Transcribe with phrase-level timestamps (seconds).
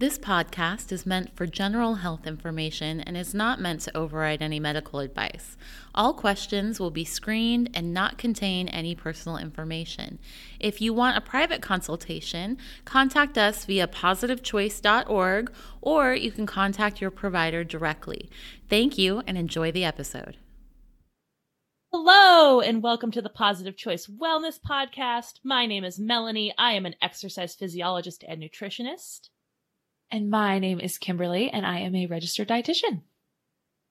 [0.00, 4.58] This podcast is meant for general health information and is not meant to override any
[4.58, 5.58] medical advice.
[5.94, 10.18] All questions will be screened and not contain any personal information.
[10.58, 12.56] If you want a private consultation,
[12.86, 15.52] contact us via positivechoice.org
[15.82, 18.30] or you can contact your provider directly.
[18.70, 20.38] Thank you and enjoy the episode.
[21.92, 25.40] Hello, and welcome to the Positive Choice Wellness Podcast.
[25.44, 26.54] My name is Melanie.
[26.56, 29.28] I am an exercise physiologist and nutritionist.
[30.10, 33.02] And my name is Kimberly, and I am a registered dietitian.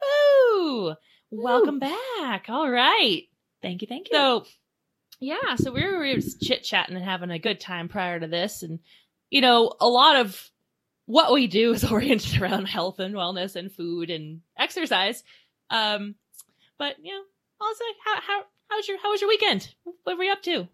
[0.01, 0.95] Woo!
[1.31, 2.45] Welcome back.
[2.49, 3.23] All right.
[3.61, 4.17] Thank you, thank you.
[4.17, 4.45] So,
[5.21, 8.19] yeah, so we were, we were just chit chatting and having a good time prior
[8.19, 8.63] to this.
[8.63, 8.79] And,
[9.29, 10.49] you know, a lot of
[11.05, 15.23] what we do is oriented around health and wellness and food and exercise.
[15.69, 16.15] Um,
[16.77, 17.21] but, you know,
[17.61, 19.73] also, how, how, how's your, how was your weekend?
[20.03, 20.67] What were you up to?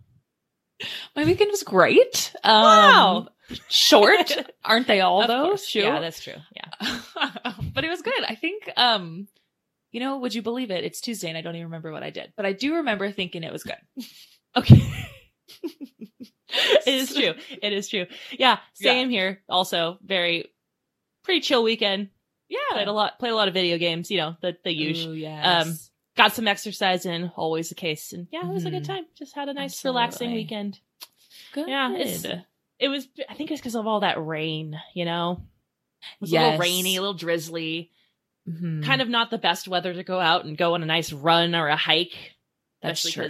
[1.15, 2.33] my weekend was great.
[2.43, 3.27] Um, Wow.
[3.69, 4.31] Short,
[4.65, 5.55] aren't they all though?
[5.55, 5.83] Sure.
[5.83, 6.33] Yeah, that's true.
[6.55, 6.99] Yeah.
[7.73, 8.23] but it was good.
[8.27, 9.27] I think, um,
[9.91, 10.83] you know, would you believe it?
[10.83, 13.43] It's Tuesday and I don't even remember what I did, but I do remember thinking
[13.43, 13.77] it was good.
[14.57, 14.81] Okay.
[15.63, 17.33] it is true.
[17.61, 18.05] It is true.
[18.31, 19.41] Yeah, same here.
[19.49, 20.45] Also, very
[21.23, 22.09] pretty chill weekend.
[22.47, 22.57] Yeah.
[22.71, 23.19] Played a lot.
[23.19, 24.09] Played a lot of video games.
[24.09, 25.13] You know, the the usual.
[25.13, 25.67] Yes.
[25.67, 25.73] Um,
[26.15, 27.29] Got some exercise in.
[27.35, 28.13] Always the case.
[28.13, 28.87] And yeah, it was a good Mhm.
[28.87, 29.05] time.
[29.17, 30.79] Just had a nice, relaxing weekend.
[31.51, 31.67] good.
[31.67, 32.25] yeah, it's-
[32.79, 33.07] It was.
[33.29, 34.79] I think it's because of all that rain.
[34.93, 35.41] You know,
[36.01, 37.91] it was a little rainy, a little drizzly.
[38.47, 38.83] Mhm.
[38.85, 41.55] Kind of not the best weather to go out and go on a nice run
[41.55, 42.35] or a hike.
[42.81, 43.27] That's true.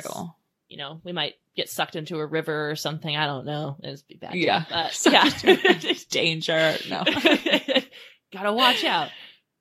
[0.68, 3.16] You know, we might get sucked into a river or something.
[3.16, 3.78] I don't know.
[3.82, 4.34] It'd be bad.
[4.36, 4.66] Yeah.
[4.70, 5.94] But, yeah.
[6.10, 6.76] Danger.
[6.90, 7.04] No.
[8.34, 9.10] Gotta watch out.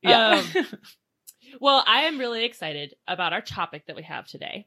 [0.02, 0.42] Yeah.
[0.56, 0.66] Um,
[1.60, 4.66] Well, I am really excited about our topic that we have today.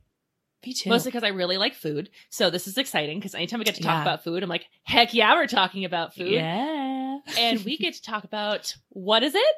[0.66, 0.90] Me too.
[0.90, 2.10] Mostly because I really like food.
[2.30, 4.02] So this is exciting because anytime we get to talk Yeah.
[4.02, 6.32] about food, I'm like, heck yeah, we're talking about food.
[6.32, 7.20] Yeah.
[7.38, 9.56] And we get to talk about what is it?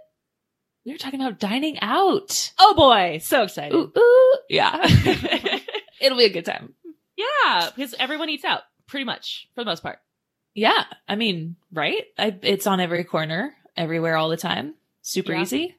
[0.86, 2.52] we were talking about dining out.
[2.58, 3.76] Oh boy, so excited.
[3.76, 4.36] Ooh, ooh.
[4.50, 4.78] Yeah.
[6.02, 6.74] It'll be a good time.
[7.16, 10.00] yeah, because everyone eats out pretty much for the most part.
[10.56, 10.84] Yeah.
[11.08, 12.06] I mean, right?
[12.18, 14.74] I, it's on every corner, everywhere, all the time.
[15.02, 15.42] Super Yeah.
[15.42, 15.76] easy.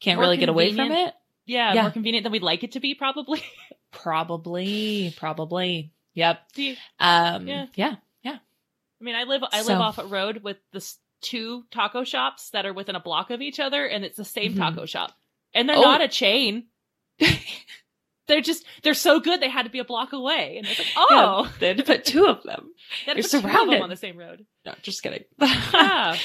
[0.00, 1.14] Can't More really get away from it.
[1.46, 1.82] Yeah, Yeah.
[1.82, 3.42] more convenient than we'd like it to be, probably.
[3.92, 5.14] Probably.
[5.16, 5.92] Probably.
[6.14, 6.40] Yep.
[6.56, 7.66] You- Um, Yeah.
[7.74, 7.96] yeah.
[9.00, 12.02] I mean, I live I live So- off a road with the s- two taco
[12.02, 14.58] shops that are within a block of each other, and it's the same Mhm.
[14.58, 15.16] taco shop,
[15.54, 15.82] and they're Oh.
[15.82, 16.66] not a chain.
[18.26, 20.88] They're just they're so good they had to be a block away, and it's like,
[20.96, 22.74] oh, They had to put two of them.
[23.06, 23.80] they had you're to put them surrounded.
[23.80, 24.44] on the same road.
[24.66, 25.24] No, just kidding.
[25.40, 26.16] Yeah.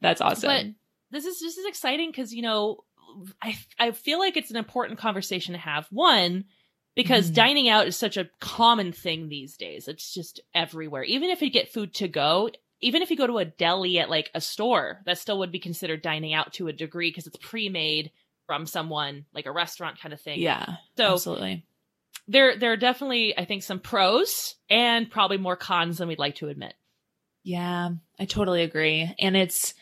[0.00, 0.48] That's awesome.
[0.48, 0.66] But
[1.12, 2.82] this is this is exciting because you know
[3.40, 5.86] I I feel like it's an important conversation to have.
[5.90, 6.46] One,
[6.94, 7.34] because Mhm.
[7.34, 9.88] dining out is such a common thing these days.
[9.88, 11.02] It's just everywhere.
[11.04, 14.10] Even if you get food to go, even if you go to a deli at
[14.10, 17.36] like a store, that still would be considered dining out to a degree because it's
[17.38, 18.10] pre-made
[18.46, 20.40] from someone, like a restaurant kind of thing.
[20.40, 20.76] yeah.
[20.96, 21.64] So absolutely.
[22.28, 26.36] there there are definitely I think some pros and probably more cons than we'd like
[26.36, 26.74] to admit.
[27.44, 29.12] Yeah, I totally agree.
[29.18, 29.74] And it's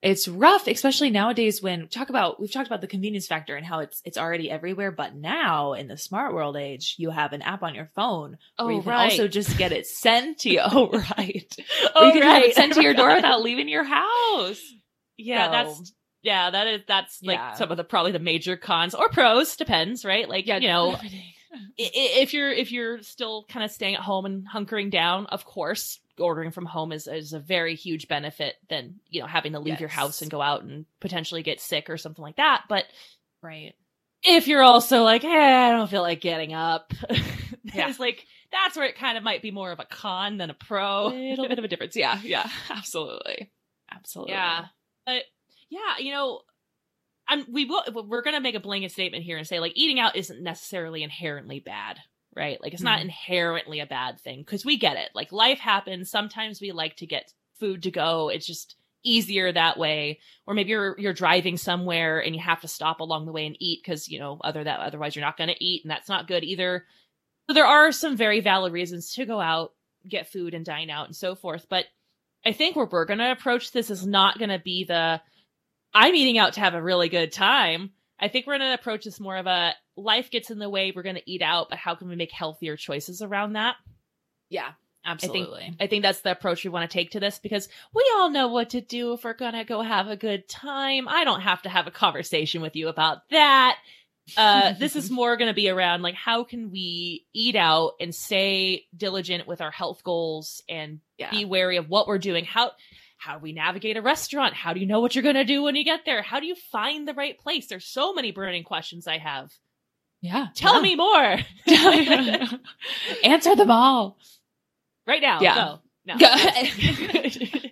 [0.00, 3.80] it's rough, especially nowadays when talk about we've talked about the convenience factor and how
[3.80, 7.62] it's it's already everywhere, but now in the smart world age, you have an app
[7.64, 10.60] on your phone where oh, you can also just get it sent to you.
[10.64, 11.56] Oh, right.
[11.96, 14.60] or you can have it sent to your door without leaving your house.
[15.16, 15.92] Yeah, So- that's
[16.22, 17.54] yeah, that is that's like Yeah.
[17.54, 20.28] some of the probably the major cons or pros depends, right?
[20.28, 21.08] Like yeah, you know, i-
[21.76, 25.98] if you're if you're still kind of staying at home and hunkering down, of course,
[26.20, 29.80] ordering from home is is a very huge benefit than you know having to leave
[29.80, 32.64] your house and go out and potentially get sick or something like that.
[32.68, 32.84] But
[33.42, 33.74] right.
[34.22, 36.92] if you're also like, eh, I don't feel like getting up,
[37.74, 37.88] Yeah.
[37.88, 40.54] it's like that's where it kind of might be more of a con than a
[40.54, 41.08] pro.
[41.08, 41.96] A little bit of a difference.
[41.96, 43.50] Yeah, yeah, absolutely.
[43.90, 44.34] Absolutely.
[44.34, 44.66] Yeah.
[45.06, 45.22] But
[45.70, 46.40] yeah, you know,
[47.26, 50.16] I'm we will we're gonna make a blanket statement here and say like eating out
[50.16, 51.98] isn't necessarily inherently bad,
[52.36, 52.60] right?
[52.62, 53.02] Like it's not Mhm.
[53.04, 55.10] inherently a bad thing because we get it.
[55.14, 56.10] Like life happens.
[56.10, 58.28] Sometimes we like to get food to go.
[58.28, 60.20] It's just easier that way.
[60.46, 63.56] Or maybe you're you're driving somewhere and you have to stop along the way and
[63.60, 66.44] eat because you know other that otherwise you're not gonna eat and that's not good
[66.44, 66.86] either.
[67.48, 69.72] So there are some very valid reasons to go out,
[70.06, 71.66] get food and dine out and so forth.
[71.70, 71.86] But
[72.44, 75.20] I think where we're going to approach this is not going to be the
[75.94, 77.92] I'm eating out to have a really good time.
[78.20, 80.92] I think we're going to approach this more of a life gets in the way.
[80.94, 83.76] We're going to eat out, but how can we make healthier choices around that?
[84.50, 84.72] Yeah,
[85.04, 85.76] absolutely.
[85.78, 88.48] I think that's the approach we want to take to this because we all know
[88.48, 91.08] what to do if we're going to go have a good time.
[91.08, 93.78] I don't have to have a conversation with you about that.
[94.36, 98.14] Uh, this is more going to be around like how can we eat out and
[98.14, 101.30] stay diligent with our health goals and yeah.
[101.30, 102.44] be wary of what we're doing.
[102.44, 102.72] How
[103.18, 104.54] how do we navigate a restaurant?
[104.54, 106.22] How do you know what you're going to do when you get there?
[106.22, 107.66] How do you find the right place?
[107.66, 109.52] There's so many burning questions I have.
[110.20, 110.46] Yeah.
[110.54, 110.80] Tell yeah.
[110.80, 111.38] me more.
[113.24, 114.18] Answer them all.
[115.06, 115.40] Right now.
[115.40, 115.54] Yeah.
[115.54, 115.80] Go.
[116.06, 116.18] No.
[116.18, 116.34] Go.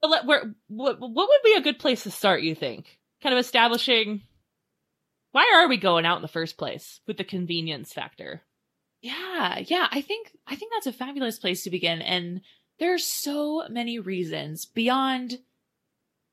[0.00, 2.98] But let- where, what, what would be a good place to start, you think?
[3.22, 4.20] Kind of establishing
[5.34, 8.40] why are we going out in the first place with the convenience factor?
[9.02, 9.88] Yeah, yeah.
[9.90, 12.00] I think I think that's a fabulous place to begin.
[12.00, 12.42] And
[12.78, 15.38] there's so many reasons beyond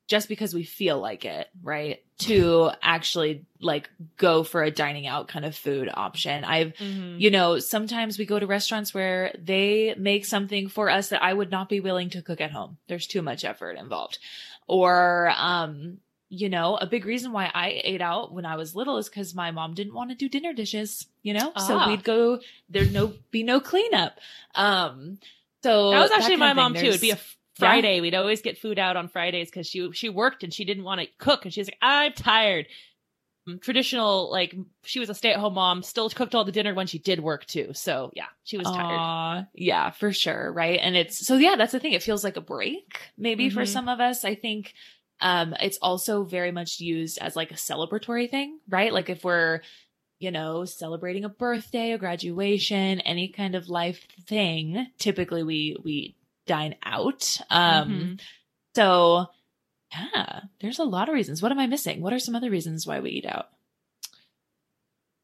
[0.08, 2.02] just because we feel like it, right?
[2.20, 6.44] To actually like go for a dining out kind of food option.
[6.44, 6.72] I've
[7.18, 11.32] you know, sometimes we go to restaurants where they make something for us that I
[11.32, 12.78] would not be willing to cook at home.
[12.88, 14.18] There's too much effort involved.
[14.66, 15.98] Or, um,
[16.28, 19.34] you know, a big reason why I ate out when I was little is because
[19.34, 21.52] my mom didn't want to do dinner dishes, you know?
[21.56, 21.88] So Ah.
[21.88, 24.18] we'd go, there'd no, be no cleanup.
[24.54, 25.18] Um,
[25.62, 26.86] so that was actually kind my mom too.
[26.86, 27.18] It'd be a
[27.56, 28.00] Friday.
[28.00, 31.00] We'd always get food out on Fridays because she she worked and she didn't want
[31.00, 32.66] to cook and she's like, I'm tired.
[33.48, 34.54] Um, Traditional, like
[34.84, 37.20] she was a stay at home mom, still cooked all the dinner when she did
[37.20, 37.72] work too.
[37.74, 39.46] So yeah, she was tired.
[39.54, 40.52] Yeah, for sure.
[40.52, 40.78] Right.
[40.80, 41.92] And it's so, yeah, that's the thing.
[41.92, 43.68] It feels like a break, maybe for Mhm.
[43.68, 44.24] some of us.
[44.24, 44.74] I think,
[45.20, 48.92] um, it's also very much used as like a celebratory thing, right?
[48.92, 49.60] Like if we're,
[50.22, 56.16] you know, celebrating a birthday, a graduation, any kind of life thing, typically we, we
[56.46, 57.38] dine out.
[57.50, 58.20] Um, Mhm.
[58.76, 59.26] so
[59.92, 61.42] yeah, there's a lot of reasons.
[61.42, 62.00] What am I missing?
[62.00, 63.48] What are some other reasons why we eat out?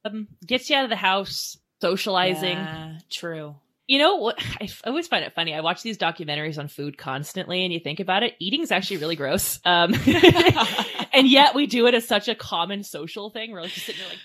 [0.04, 2.58] Um, gets you out of the house, socializing.
[2.58, 3.56] Yeah, true.
[3.86, 4.36] You know what?
[4.60, 5.54] I always find it funny.
[5.54, 9.16] I watch these documentaries on food constantly, and you think about it, eating's actually really
[9.16, 9.58] gross.
[9.64, 9.94] Um,
[11.12, 13.52] and yet we do it as such a common social thing.
[13.52, 14.18] We're like just sitting there like,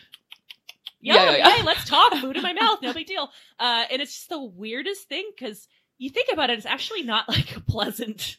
[1.04, 1.50] Yeah, yeah, yeah, yeah.
[1.58, 2.14] hey, let's talk.
[2.16, 3.30] Food in my mouth, no big deal.
[3.60, 5.68] Uh, and it's just the weirdest thing because
[5.98, 8.38] you think about it, it's actually not like a pleasant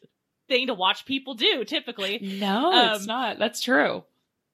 [0.48, 2.18] thing to watch people do typically.
[2.20, 3.38] No, it's Um, not.
[3.38, 4.04] That's true.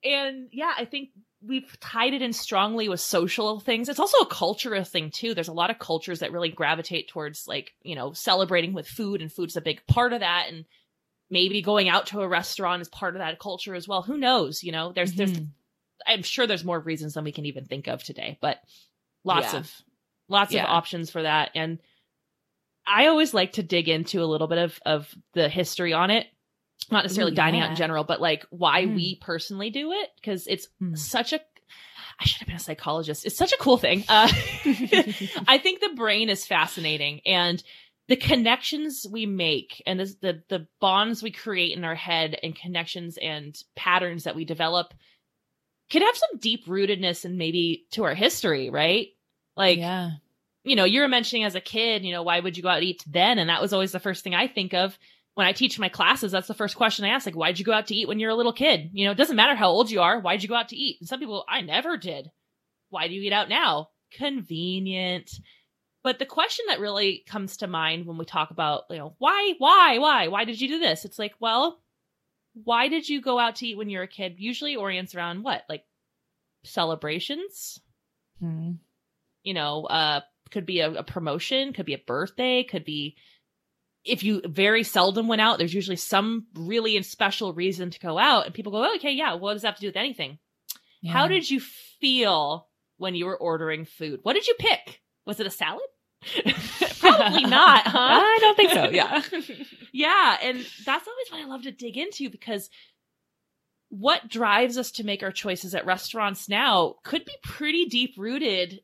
[0.05, 1.11] And yeah, I think
[1.43, 3.89] we've tied it in strongly with social things.
[3.89, 5.33] It's also a cultural thing too.
[5.35, 9.23] There's a lot of cultures that really gravitate towards like, you know, celebrating with food
[9.23, 10.47] and food's a big part of that.
[10.51, 10.65] And
[11.31, 14.03] maybe going out to a restaurant is part of that culture as well.
[14.03, 14.63] Who knows?
[14.63, 15.49] You know, there's, there's, Mhm.
[16.07, 18.59] I'm sure there's more reasons than we can even think of today, but
[19.25, 19.61] lots Yeah.
[19.61, 19.73] of,
[20.29, 20.65] lots Yeah.
[20.65, 21.51] of options for that.
[21.55, 21.79] And
[22.87, 26.27] I always like to dig into a little bit of, of the history on it.
[26.91, 28.95] Not necessarily Ooh, dining out in general, but like why Mm.
[28.97, 30.09] we personally do it.
[30.25, 30.95] Cause it's Hmm.
[30.95, 31.41] such a
[32.19, 33.25] I should have been a psychologist.
[33.25, 34.05] It's such a cool thing.
[34.09, 34.29] Uh,
[35.49, 37.63] I think the brain is fascinating and
[38.09, 42.57] the connections we make and the, the the bonds we create in our head and
[42.57, 44.93] connections and patterns that we develop
[45.91, 49.09] can have some deep rootedness and maybe to our history, right?
[49.57, 50.13] Like yeah.
[50.65, 52.79] you know, you were mentioning as a kid, you know, why would you go out
[52.79, 53.39] to eat then?
[53.39, 54.99] And that was always the first thing I think of
[55.35, 56.33] when I teach my classes.
[56.33, 57.27] That's the first question I ask.
[57.27, 58.91] Like, why'd you go out to eat when you're a little kid?
[58.93, 60.21] You know, it doesn't matter how old you are.
[60.21, 60.99] Why'd you go out to eat?
[61.01, 62.31] And some people, I never did.
[62.91, 63.89] Why do you eat out now?
[64.13, 65.31] Convenient.
[66.03, 69.55] But the question that really comes to mind when we talk about, you know, why,
[69.59, 71.05] why, why, why did you do this?
[71.05, 71.79] It's like, well,
[72.65, 74.37] why did you go out to eat when you're a kid?
[74.39, 75.65] Usually orients around what?
[75.69, 75.85] Like
[76.65, 77.81] celebrations?
[78.41, 78.73] Hmm.
[79.43, 83.17] you know, uh, could be a, a promotion, could be a birthday, could be
[84.05, 88.47] if you very seldom went out, there's usually some really special reason to go out,
[88.47, 90.39] and people go, oh, okay, yeah, what does that have to do with anything?
[91.07, 94.21] How did you feel when you were ordering food?
[94.23, 95.01] What did you pick?
[95.25, 95.81] Was it a salad?
[97.01, 97.99] Probably not, huh?
[97.99, 98.91] I don't think so.
[98.91, 99.23] Yeah.
[99.93, 102.69] yeah, and that's always what I love to dig into because
[103.91, 108.81] what drives us to make our choices at restaurants now could be pretty deep rooted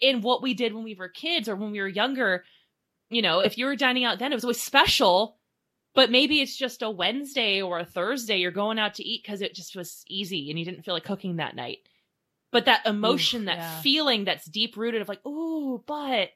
[0.00, 2.44] in what we did when we were kids or when we were younger.
[3.10, 5.36] You know, if you were dining out then, it was always special,
[5.94, 9.42] but maybe it's just a Wednesday or a Thursday you're going out to eat because
[9.42, 11.78] it just was easy and you didn't feel like cooking that night.
[12.52, 13.80] But that emotion, that yeah.
[13.80, 16.28] feeling that's deep rooted of like, ooh, but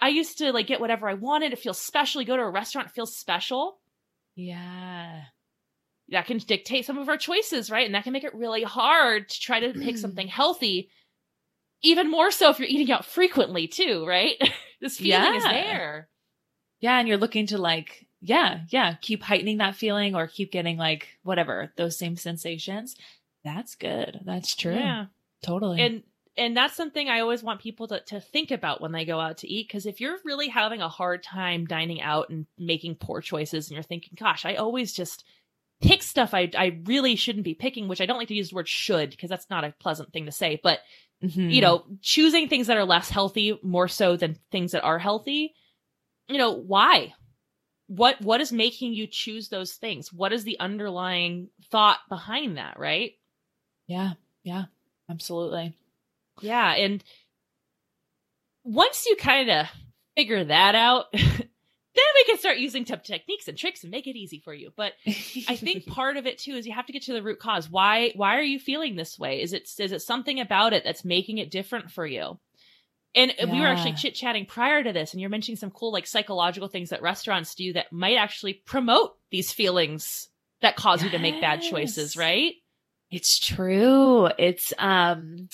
[0.00, 1.52] I used to like get whatever I wanted.
[1.52, 2.20] It feels special.
[2.20, 3.80] You go to a restaurant, it feels special.
[4.36, 5.22] yeah.
[6.14, 7.86] That can dictate some of our choices, right?
[7.86, 10.88] And that can make it really hard to try to pick something healthy.
[11.82, 14.34] Even more so if you're eating out frequently too, right?
[14.80, 16.08] this feeling is there.
[16.80, 16.98] Yeah.
[16.98, 21.08] And you're looking to like, yeah, yeah, keep heightening that feeling or keep getting like
[21.22, 22.96] whatever, those same sensations.
[23.44, 24.20] That's good.
[24.24, 24.74] That's true.
[24.74, 25.06] Yeah.
[25.42, 25.82] Totally.
[25.82, 26.02] And
[26.36, 29.38] and that's something I always want people to, to think about when they go out
[29.38, 29.68] to eat.
[29.68, 33.74] Because if you're really having a hard time dining out and making poor choices, and
[33.74, 35.24] you're thinking, "Gosh, I always just
[35.86, 38.56] pick stuff I I really shouldn't be picking," which I don't like to use the
[38.56, 40.60] word "should" because that's not a pleasant thing to say.
[40.62, 40.80] But
[41.22, 41.52] Mhm.
[41.52, 45.54] you know, choosing things that are less healthy more so than things that are healthy.
[46.28, 47.14] You know, why?
[47.86, 50.10] what what is making you choose those things?
[50.10, 53.12] What is the underlying thought behind that, right?
[53.86, 54.14] Yeah.
[54.42, 54.64] Yeah.
[55.10, 55.74] Absolutely.
[56.40, 57.04] Yeah, and
[58.64, 59.66] once you kind of
[60.16, 61.12] figure that out,
[61.94, 64.72] then we can start using techniques and tricks and make it easy for you.
[64.76, 64.92] But
[65.48, 67.68] I think part of it too is you have to get to the root cause.
[67.70, 69.40] Why why are you feeling this way?
[69.42, 72.38] Is it is it something about it that's making it different for you?
[73.16, 73.96] And we were actually Yeah.
[73.96, 77.54] chit chatting prior to this, and you're mentioning some cool like psychological things that restaurants
[77.54, 80.28] do that might actually promote these feelings
[80.62, 82.54] that cause you to make bad choices, right?
[83.10, 84.28] It's true.
[84.38, 85.48] It's um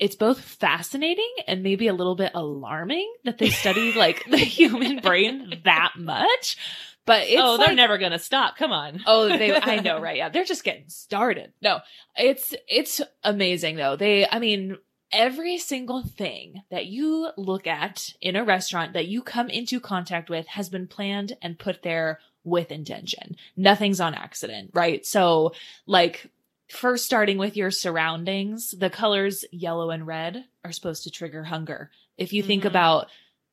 [0.00, 4.98] it's both fascinating and maybe a little bit alarming that they study like the human
[5.00, 6.56] brain that much.
[7.04, 8.56] But it's oh, they're like- never gonna stop.
[8.56, 9.00] Come on.
[9.06, 10.16] Oh, they I know, right?
[10.16, 10.30] Yeah.
[10.30, 11.52] They're just getting started.
[11.60, 11.80] No.
[12.16, 13.96] It's it's amazing though.
[13.96, 14.78] They I mean
[15.12, 20.30] every single thing that you look at in a restaurant that you come into contact
[20.30, 23.36] with has been planned and put there with intention.
[23.56, 25.04] Nothing's on accident, right?
[25.04, 25.52] So
[25.86, 26.30] like
[26.70, 31.90] first starting with your surroundings, the colors yellow and red are supposed to trigger hunger.
[32.16, 32.68] If you think Mhm.
[32.68, 33.08] about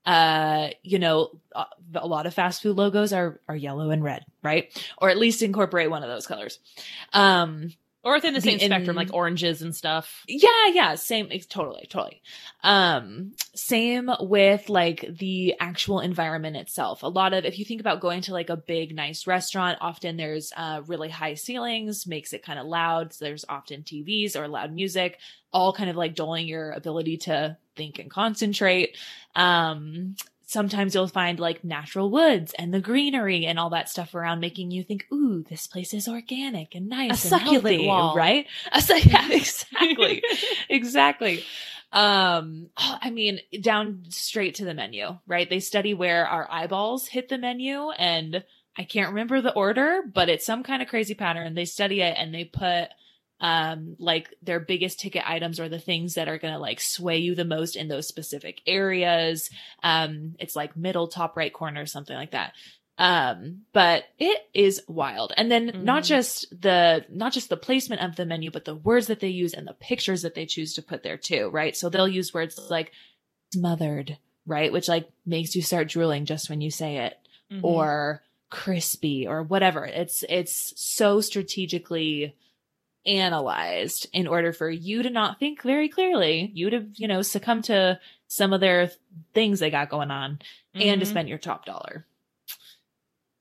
[0.06, 4.24] uh you know a a lot of fast food logos are are yellow and red
[4.42, 6.60] right or at least incorporate one of those colors
[7.12, 7.74] um
[8.08, 10.24] Or within the The same spectrum, like oranges and stuff.
[10.30, 12.22] yeah yeah same it's totally totally.
[12.64, 17.04] Um same with like the actual environment itself.
[17.04, 20.16] A lot of if you think about going to like a big nice restaurant often
[20.16, 24.48] there's uh really high ceilings makes it kind of loud so there's often tvs or
[24.48, 25.20] loud music
[25.52, 28.96] all kind of like dulling your ability to think and concentrate.
[29.36, 30.16] Um
[30.48, 34.72] sometimes you'll find like natural woods and the greenery and all that stuff around making
[34.72, 38.16] you think ooh this place is organic and nice and succulent healthy, wall.
[38.16, 38.48] right?
[38.72, 40.24] A su- yeah exactly
[40.70, 41.44] exactly.
[41.92, 45.50] Um oh, i mean down straight to the menu right?
[45.50, 48.44] They study where our eyeballs hit the menu and
[48.78, 51.56] i can't remember the order but it's some kind of crazy pattern.
[51.56, 52.90] They study it and they put
[53.40, 57.18] um like their biggest ticket items are the things that are going to like sway
[57.18, 59.50] you the most in those specific areas.
[59.84, 62.54] Um it's like middle top right corner something like that.
[62.98, 65.34] Um but it is wild.
[65.38, 66.08] And then not Mhm.
[66.08, 69.54] just the not just the placement of the menu but the words that they use
[69.54, 71.78] and the pictures that they choose to put there too right?
[71.78, 72.92] So they'll use words like
[73.54, 74.72] smothered right?
[74.72, 77.18] Which like makes you start drooling just when you say it.
[77.52, 77.60] Mhm.
[77.64, 79.86] or crispy or whatever.
[79.86, 82.36] It's it's so strategically
[83.08, 87.62] analyzed in order for you to not think very clearly you to you know succumb
[87.62, 88.92] to some of their
[89.34, 90.40] things they got going on
[90.76, 91.10] and to Mhm.
[91.10, 92.06] spend your top dollar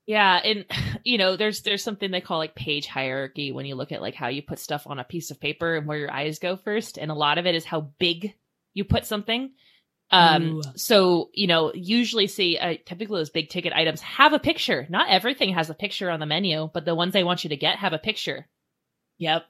[0.05, 0.65] Yeah, and
[1.03, 4.15] you know, there's there's something they call like page hierarchy when you look at like
[4.15, 6.97] how you put stuff on a piece of paper and where your eyes go first,
[6.97, 8.33] and a lot of it is how big
[8.73, 9.51] you put something.
[10.09, 10.61] Um, Ooh.
[10.75, 14.87] so you know, usually see uh, typically those big ticket items have a picture.
[14.89, 17.57] Not everything has a picture on the menu, but the ones they want you to
[17.57, 18.47] get have a picture.
[19.17, 19.45] Yep.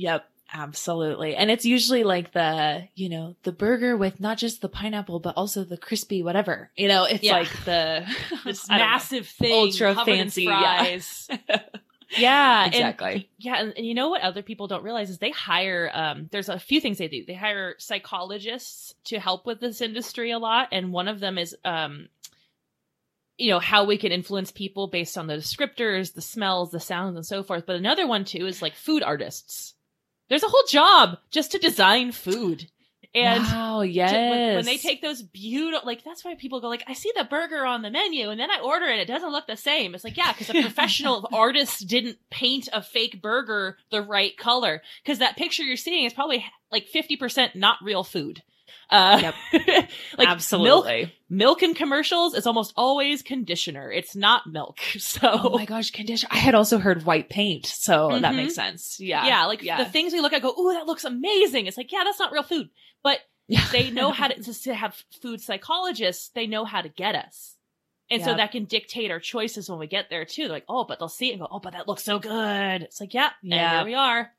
[0.00, 0.26] Yep.
[0.52, 1.36] Absolutely.
[1.36, 5.36] And it's usually like the, you know, the burger with not just the pineapple, but
[5.36, 6.70] also the crispy whatever.
[6.76, 7.34] You know, it's Yeah.
[7.38, 8.04] like the
[8.44, 8.84] This don't know.
[8.84, 10.78] massive thing, Ultra fancy, yeah.
[10.82, 11.28] fries.
[12.18, 13.30] yeah, and exactly.
[13.38, 16.48] Yeah, and, and you know what other people don't realize is they hire um there's
[16.48, 17.24] a few things they do.
[17.24, 21.54] They hire psychologists to help with this industry a lot and one of them is
[21.64, 22.08] um
[23.38, 27.14] you know how we can influence people based on the descriptors, the smells, the sounds
[27.14, 27.66] and so forth.
[27.66, 29.74] But another one too is like food artists.
[30.30, 32.70] There's a whole job just to design food.
[33.12, 34.12] And wow, yes.
[34.12, 37.24] when, when they take those beautiful, like that's why people go like, I see the
[37.24, 39.00] burger on the menu, and then I order it.
[39.00, 39.96] It doesn't look the same.
[39.96, 44.80] It's like, yeah, because a professional artist didn't paint a fake burger the right color.
[45.02, 48.42] Because that picture you're seeing is probably like fifty percent not real food.
[48.90, 49.64] Uh, like
[50.18, 51.14] milk, Absolutely.
[51.28, 53.90] milk in commercials is almost always conditioner.
[53.92, 54.78] It's not milk.
[54.98, 56.28] So Oh my gosh, conditioner.
[56.32, 58.36] I had also heard white paint, so that Mhm.
[58.36, 58.98] makes sense.
[59.00, 59.26] Yeah.
[59.26, 59.82] yeah, like yeah.
[59.84, 61.66] the things we look at, go, ooh, that looks amazing.
[61.66, 62.68] It's like, yeah, that's not real food,
[63.02, 63.64] but Yeah.
[63.72, 66.30] they know how to, to have food psychologists.
[66.30, 67.56] They know how to get us.
[68.12, 70.42] And so that can dictate our choices when we get there too.
[70.42, 72.82] They're like, oh, but they'll see it and go, oh, but that looks so good.
[72.82, 73.76] It's like, yeah, yeah, Yeah.
[73.76, 74.32] here we are.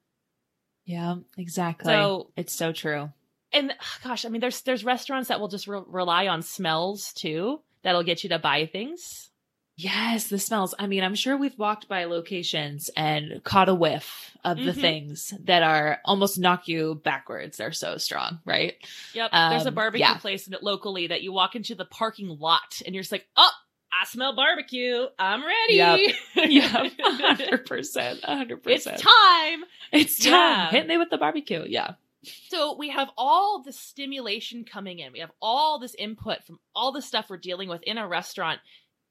[0.83, 1.93] Yeah, exactly.
[1.93, 3.11] So, it's so true.
[3.53, 7.61] And gosh, I mean, there's there's restaurants that will just re- rely on smells too.
[7.83, 9.29] That'll get you to buy things.
[9.77, 10.75] Yes, the smells.
[10.77, 14.81] I mean, I'm sure we've walked by locations and caught a whiff of the Mhm.
[14.81, 17.57] things that are almost knock you backwards.
[17.57, 18.75] They're so strong, right?
[19.15, 19.31] Yep.
[19.31, 20.17] there's a Um, barbecue yeah.
[20.17, 23.49] place locally that you walk into the parking lot and you're just like, oh,
[23.91, 25.07] I smell barbecue.
[25.17, 25.73] I'm ready.
[25.75, 26.15] Yep.
[26.51, 26.67] Yeah,
[26.99, 28.61] hundred percent, 100%.
[28.65, 29.63] it's time.
[29.91, 30.31] It's time.
[30.33, 30.69] Yeah.
[30.71, 31.63] Hit me with the barbecue.
[31.67, 31.93] Yeah.
[32.23, 35.11] So we have all the stimulation coming in.
[35.11, 38.59] We have all this input from all the stuff we're dealing with in a restaurant.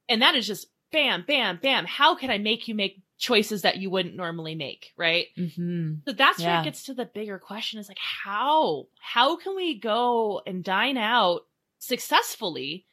[0.09, 1.87] And that is just bam, bam, bam.
[1.87, 4.93] How can I make you make choices that you wouldn't normally make?
[4.97, 5.27] Right.
[5.39, 5.95] Mm-hmm.
[6.07, 8.87] So that's where it gets to the bigger question is like, how?
[9.01, 11.43] How can we go and dine out
[11.79, 12.87] successfully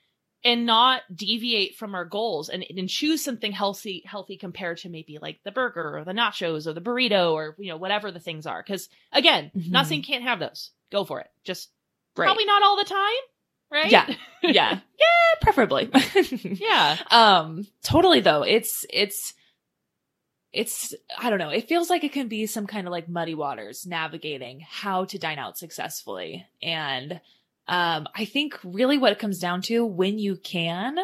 [0.47, 5.17] and not deviate from our goals and, and choose something healthy, healthy compared to maybe
[5.21, 8.45] like the burger or the nachos or the burrito or, you know, whatever the things
[8.47, 8.63] are.
[8.63, 9.89] Cause again, not Mhm.
[9.89, 10.71] saying can't have those.
[10.91, 11.27] Go for it.
[11.43, 11.69] Just
[12.15, 12.25] Right.
[12.27, 13.23] probably not all the time.
[13.69, 13.91] Right.
[13.91, 14.07] Yeah.
[14.41, 14.79] yeah.
[14.99, 15.41] Yeah.
[15.41, 15.89] Preferably.
[16.41, 16.97] yeah.
[17.11, 19.33] um totally though it's it's
[20.53, 23.35] it's i don't know it feels like it can be some kind of like muddy
[23.35, 27.19] waters navigating how to dine out successfully and
[27.67, 30.97] um i think really what it comes down to when you can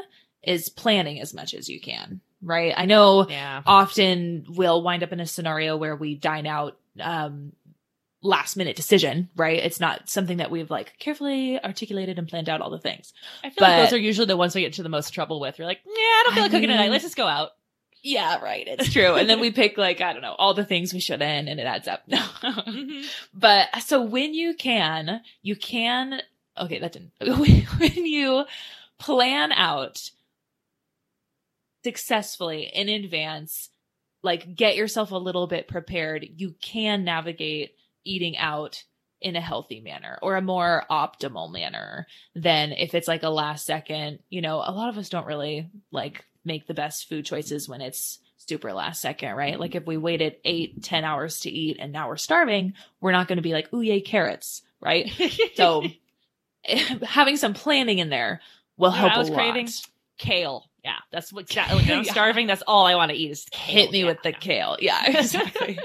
[0.43, 3.61] is planning as much as you can right i know Yeah.
[3.65, 7.53] often we'll wind up in a scenario where we dine out um
[8.25, 12.61] last minute decision right it's not something that we've like carefully articulated and planned out
[12.61, 13.11] all the things
[13.43, 15.59] I feel like those are usually the ones we get into the most trouble with.
[15.59, 16.89] You're like, yeah, I don't feel I like cooking tonight.
[16.89, 17.49] Let's just go out.
[18.01, 18.65] Yeah, right.
[18.65, 19.15] It's true.
[19.15, 21.65] and then we pick like, I don't know, all the things we shouldn't and it
[21.65, 22.03] adds up.
[22.09, 23.03] Mhm.
[23.33, 26.21] but so when you can, you can,
[26.57, 28.45] okay, that didn't, when you
[28.99, 30.11] plan out
[31.83, 33.69] successfully in advance,
[34.21, 38.83] like get yourself a little bit prepared, you can navigate eating out
[39.21, 43.65] in a healthy manner or a more optimal manner than if it's like a last
[43.65, 47.69] second, you know, a lot of us don't really like make the best food choices
[47.69, 49.57] when it's super last second, right?
[49.57, 53.29] Like if we waited eight, ten hours to eat and now we're starving, we're not
[53.29, 55.09] going to be like, ooh, yay, carrots, right?
[55.55, 55.83] So
[57.03, 58.41] having some planning in there
[58.77, 59.69] will You know what help I was craving
[60.17, 60.69] kale.
[60.83, 61.43] Yeah, that's what.
[61.49, 62.47] Exactly, like, I'm starving.
[62.47, 63.75] That's all I want to eat is kale.
[63.75, 64.37] Hit me Yeah, with the yeah.
[64.37, 64.77] kale.
[64.79, 65.79] Yeah, exactly.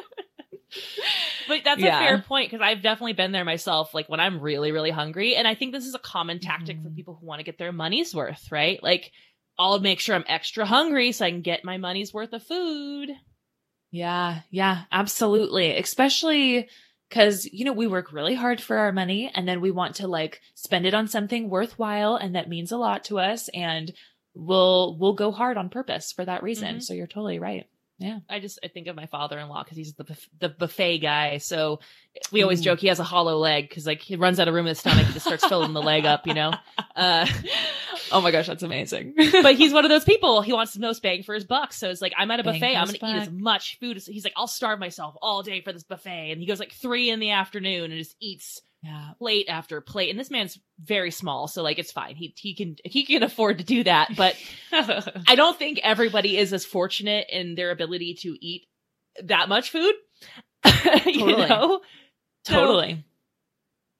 [1.46, 1.96] But that's Yeah.
[1.98, 3.94] a fair point because I've definitely been there myself.
[3.94, 6.88] Like when I'm really, really hungry, and I think this is a common tactic for
[6.90, 6.96] Mhm.
[6.96, 8.82] people who want to get their money's worth, right?
[8.82, 9.12] Like
[9.58, 13.10] I'll make sure I'm extra hungry so I can get my money's worth of food.
[13.90, 15.74] Yeah, yeah, absolutely.
[15.76, 16.68] Especially
[17.08, 20.06] because, you know, we work really hard for our money and then we want to
[20.08, 23.92] like spend it on something worthwhile and that means a lot to us and
[24.34, 26.76] we'll we'll go hard on purpose for that reason.
[26.76, 26.82] Mhm.
[26.82, 27.66] So you're totally right.
[28.00, 28.20] Yeah.
[28.30, 31.38] I just I think of my father-in-law because he's the buff- the buffet guy.
[31.38, 31.80] So
[32.30, 32.64] we always Ooh.
[32.64, 34.78] joke he has a hollow leg because like he runs out of room in his
[34.78, 36.52] stomach, he just starts filling the leg up, you know.
[36.96, 37.26] Uh,
[38.12, 39.14] oh my gosh, that's amazing.
[39.42, 40.42] but he's one of those people.
[40.42, 41.72] He wants the most bang for his buck.
[41.72, 42.60] So it's like I'm at a buffet.
[42.60, 44.32] for I'm gonna eat as much food as he's like.
[44.36, 46.32] I'll starve myself all day for this buffet.
[46.32, 49.10] And he goes like three in the afternoon and just eats yeah.
[49.18, 50.10] plate after plate.
[50.10, 52.16] And this man's very small, so like it's fine.
[52.16, 54.16] He he can he can afford to do that.
[54.16, 54.36] But
[54.72, 58.66] I don't think everybody is as fortunate in their ability to eat
[59.24, 59.94] that much food.
[61.06, 61.48] you Totally.
[61.48, 61.80] know.
[62.44, 63.04] So- totally.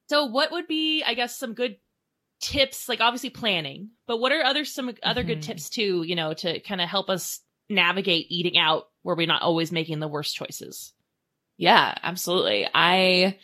[0.09, 1.77] So what would be, I guess, some good
[2.41, 2.89] tips?
[2.89, 5.43] Like obviously planning, but what are other some other good Mhm.
[5.43, 6.03] tips too?
[6.03, 10.01] You know, to kind of help us navigate eating out where we're not always making
[10.01, 10.93] the worst choices.
[11.57, 12.69] Yeah, absolutely.
[12.73, 13.37] I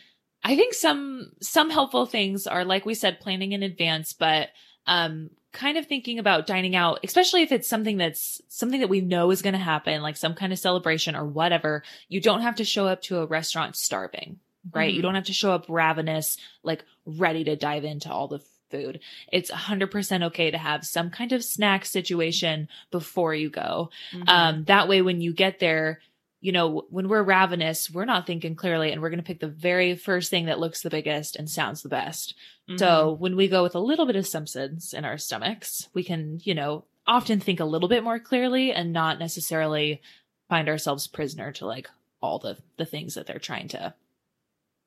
[0.43, 4.49] I think some some helpful things are like we said planning in advance, but
[4.87, 8.99] um kind of thinking about dining out, especially if it's something that's something that we
[9.01, 11.81] know is going to happen, like some kind of celebration or whatever.
[12.09, 14.39] You don't have to show up to a restaurant starving,
[14.73, 14.91] right?
[14.91, 14.97] Mhm.
[14.97, 18.99] You don't have to show up ravenous, like ready to dive into all the food.
[19.31, 23.89] It's 100% okay to have some kind of snack situation before you go.
[24.11, 24.29] Mm-hmm.
[24.29, 25.99] Um, that way, when you get there,
[26.41, 29.47] you know, when we're ravenous, we're not thinking clearly and we're going to pick the
[29.47, 32.35] very first thing that looks the biggest and sounds the best.
[32.69, 32.77] Mhm.
[32.77, 36.39] So when we go with a little bit of substance in our stomachs, we can,
[36.43, 40.01] you know, often think a little bit more clearly and not necessarily
[40.49, 41.89] find ourselves prisoner to like
[42.21, 43.93] all the, the things that they're trying to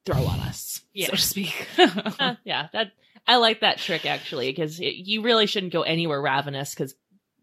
[0.06, 1.06] throw on us, Yeah.
[1.06, 1.66] so to speak.
[1.76, 2.92] Uh, yeah, that
[3.26, 6.94] I like that trick actually because you really shouldn't go anywhere ravenous because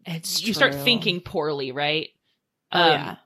[0.04, 2.08] it's you start thinking poorly, right?
[2.72, 3.16] Oh, um, yeah.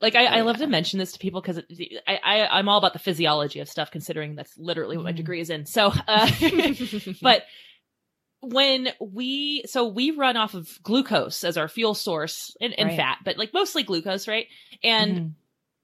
[0.00, 0.64] Like I, Oh, I love yeah.
[0.64, 1.60] to mention this to people because
[2.08, 5.16] I, I I'm all about the physiology of stuff, considering that's literally what my Mhm.
[5.16, 5.66] degree is in.
[5.66, 6.30] So, uh,
[7.22, 7.42] but
[8.42, 12.96] when we so we run off of glucose as our fuel source and, and Right.
[12.96, 14.46] fat, but like mostly glucose, right?
[14.82, 15.32] And Mhm.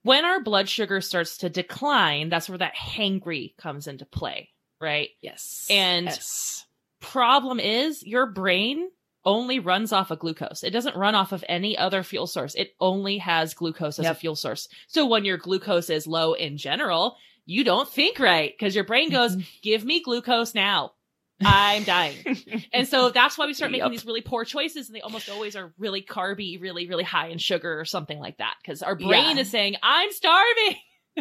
[0.02, 4.48] when our blood sugar starts to decline, that's where that hangry comes into play,
[4.80, 5.10] right?
[5.20, 5.66] yes.
[5.70, 6.64] and- yes.
[7.00, 8.88] Problem is your brain
[9.24, 10.64] only runs off of glucose.
[10.64, 12.54] It doesn't run off of any other fuel source.
[12.54, 14.66] It only has glucose as a fuel source.
[14.88, 19.10] So when your glucose is low in general, you don't think right because your brain
[19.10, 19.46] goes, Mhm.
[19.62, 20.92] give me glucose now.
[21.44, 22.16] I'm dying.
[22.72, 23.90] And so that's why we start making Yep.
[23.92, 27.38] these really poor choices, and they almost always are really carby, really, really high in
[27.38, 28.54] sugar or something like that.
[28.62, 29.42] Because our brain Yeah.
[29.42, 30.76] is saying, "I'm starving."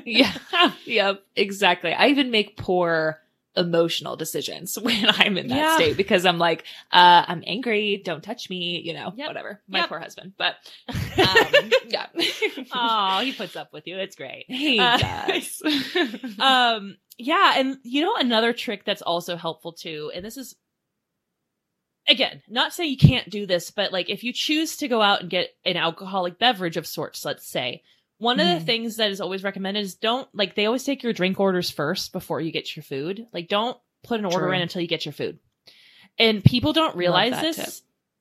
[0.05, 0.31] yeah.
[0.85, 1.23] yep.
[1.35, 1.91] Exactly.
[1.93, 3.19] I even make poor
[3.57, 5.75] emotional decisions when I'm in that Yeah.
[5.75, 9.27] state because I'm like, uh, I'm angry, don't touch me, you know, Yep.
[9.27, 9.61] whatever.
[9.67, 9.89] My Yep.
[9.89, 10.33] poor husband.
[10.37, 10.55] But
[10.89, 12.07] um, yeah.
[12.73, 13.97] oh, he puts up with you.
[13.97, 14.45] It's great.
[14.47, 15.61] he Uh, does.
[16.39, 20.53] um yeah and you know another trick that's also helpful too and this is
[22.07, 25.21] again not saying you can't do this but like if you choose to go out
[25.21, 27.81] and get an alcoholic beverage of sorts let's say
[28.25, 28.59] one of Mhm.
[28.59, 31.69] the things that is always recommended is don't like they always take your drink orders
[31.71, 34.51] first before you get your food like don't put an order True.
[34.53, 35.39] in until you get your food
[36.19, 37.73] and people don't realize this tip.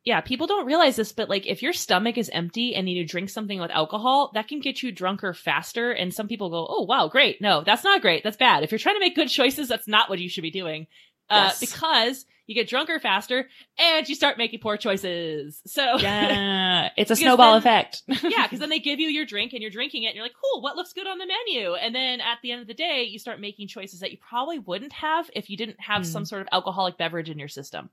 [0.05, 3.31] yeah, people don't realize this, but like if your stomach is empty and you drink
[3.31, 5.93] something with alcohol, that can get you drunker faster.
[5.93, 8.23] And some people go, "Oh, wow, great." No, that's not great.
[8.25, 8.63] That's bad.
[8.65, 10.87] If you're trying to make good choices, that's not what you should be doing.
[11.31, 11.61] Uh, Yes.
[11.61, 15.61] because you get drunker faster and you start making poor choices.
[15.67, 16.91] So yeah.
[16.97, 18.03] It's a snowball then- effect.
[18.23, 20.35] yeah, because then they give you your drink and you're drinking it and you're like,
[20.41, 21.75] cool, what looks good on the menu?
[21.75, 24.59] And then at the end of the day, you start making choices that you probably
[24.59, 26.07] wouldn't have if you didn't have Mm.
[26.07, 27.91] some sort of alcoholic beverage in your system.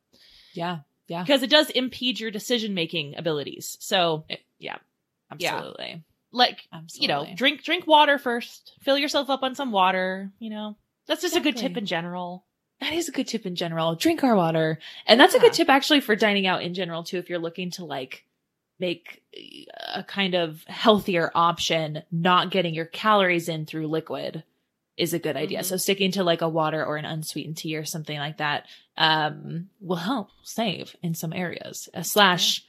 [0.53, 0.79] yeah.
[1.07, 1.23] Yeah.
[1.23, 3.75] Because it does impede your decision making abilities.
[3.81, 4.77] So It- yeah.
[5.37, 5.55] Yeah.
[5.55, 6.03] Absolutely.
[6.31, 7.01] like Absolutely.
[7.01, 8.73] you know, drink drink water first.
[8.81, 10.31] Fill yourself up on some water.
[10.39, 12.45] You know, that's just a good tip in general.
[12.81, 13.95] That is a good tip in general.
[13.95, 14.79] Drink our water.
[15.05, 17.71] And that's a good tip actually for dining out in general too if you're looking
[17.71, 18.25] to like
[18.79, 19.21] make
[19.93, 24.43] a kind of healthier option, not getting your calories in through liquid
[24.97, 25.59] is a good idea.
[25.59, 25.65] Mhm.
[25.65, 28.65] So sticking to like a water or an unsweetened tea or something like that
[28.97, 31.87] um will help save in some areas.
[31.93, 32.65] Uh, slash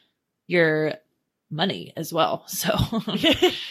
[0.46, 0.94] your
[1.50, 2.44] money as well.
[2.48, 2.68] So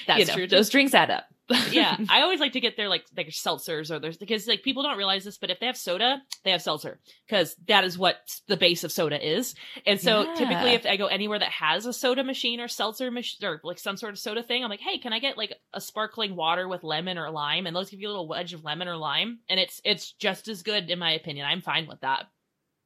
[0.07, 0.47] That's you know, true.
[0.47, 1.25] Those drinks add up.
[1.71, 4.83] yeah, I always like to get their like like seltzers or there's because like people
[4.83, 8.17] don't realize this, but if they have soda, they have seltzer because that is what
[8.47, 9.55] the base of soda is.
[9.85, 10.33] And so Yeah.
[10.35, 13.79] typically, if I go anywhere that has a soda machine or seltzer machine or like
[13.79, 16.67] some sort of soda thing, I'm like, hey, can I get like a sparkling water
[16.67, 17.65] with lemon or lime?
[17.67, 20.47] And those give you a little wedge of lemon or lime, and it's it's just
[20.47, 21.45] as good in my opinion.
[21.45, 22.27] I'm fine with that.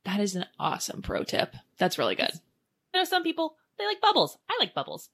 [0.06, 1.56] that is an awesome pro tip.
[1.78, 2.32] That's really good.
[2.94, 4.38] You know, some people they like bubbles.
[4.50, 5.10] I like bubbles.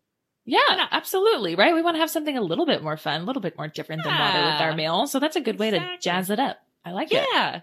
[0.46, 0.90] Yeah, not?
[0.92, 1.56] absolutely.
[1.56, 1.74] Right.
[1.74, 4.04] We want to have something a little bit more fun, a little bit more different
[4.04, 4.76] than water with our Yeah.
[4.76, 5.08] meal.
[5.08, 6.58] So that's a good way to jazz it up.
[6.84, 7.26] I like it.
[7.32, 7.62] Yeah.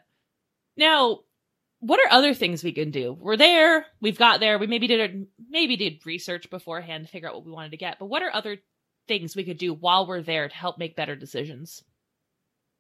[0.77, 1.21] Now,
[1.81, 3.13] what are other things we can do?
[3.13, 3.87] We're there.
[4.01, 4.59] We've got there.
[4.59, 7.99] We maybe did maybe did research beforehand to figure out what we wanted to get.
[7.99, 8.59] But what are other
[9.09, 11.83] things we could do while we're there to help make better decisions?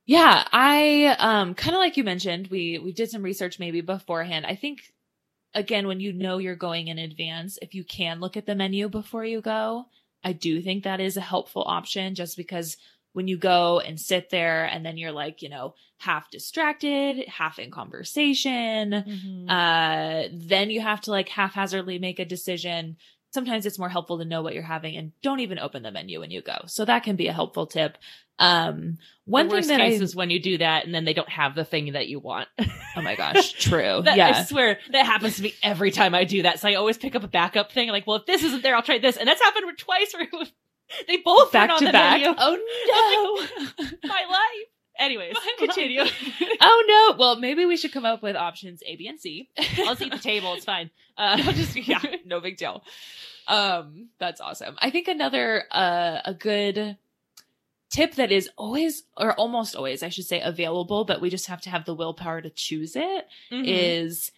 [0.06, 4.46] Yeah, I um kind of like you mentioned, we we did some research maybe beforehand.
[4.46, 4.80] I think
[5.54, 8.88] again when you know you're going in advance, if you can look at the menu
[8.88, 9.86] before you go,
[10.24, 12.76] I do think that is a helpful option just because
[13.12, 17.58] when you go and sit there and then you're like, you know, half distracted, half
[17.58, 18.94] in conversation,
[19.48, 22.96] uh then you have to like haphazardly make a decision
[23.30, 26.20] sometimes it's more helpful to know what you're having and don't even open the menu
[26.20, 27.98] when you go so that can be a helpful tip
[28.38, 31.54] um one thing that i is when you do that and then they don't have
[31.56, 32.48] the thing that you want.
[32.96, 36.24] oh my gosh true That- I yeah swear that happens to me every time I
[36.24, 36.60] do that.
[36.60, 37.88] So I always pick up a backup thing.
[37.90, 39.16] like, well, if this isn't there, I'll try this.
[39.16, 40.26] And that's happened twice where
[41.08, 42.34] they both back weren't on to the back menu.
[42.38, 43.46] oh
[43.82, 44.68] no My life.
[44.98, 46.02] Anyways, continue.
[46.60, 49.94] oh no well maybe we should come up with options a b and c I'll
[49.94, 50.54] just eat the table.
[50.54, 50.90] It's fine.
[51.16, 52.82] Uh, No, just yeah, no big deal.
[53.46, 54.76] Um, that's awesome.
[54.78, 56.96] I think another uh a good
[57.90, 61.60] tip that is always or almost always, I should say, available, but we just have
[61.62, 64.32] to have the willpower to choose it is Mhm.